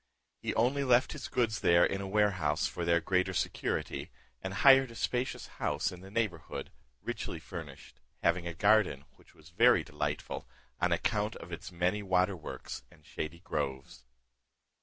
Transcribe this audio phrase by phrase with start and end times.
[0.39, 4.09] He only left his goods there in a warehouse for their greater security,
[4.41, 6.71] and hired a spacious house in the neighbourhood,
[7.03, 10.47] richly furnished, having a garden which was very delightful,
[10.81, 14.03] on account of its many waterworks and shady groves.